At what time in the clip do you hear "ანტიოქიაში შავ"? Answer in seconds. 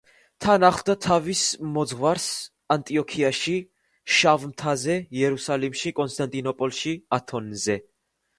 2.75-4.47